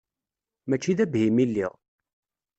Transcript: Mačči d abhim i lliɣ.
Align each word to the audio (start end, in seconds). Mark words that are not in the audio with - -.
Mačči 0.69 0.97
d 0.97 0.99
abhim 1.03 1.37
i 1.43 1.45
lliɣ. 1.49 1.73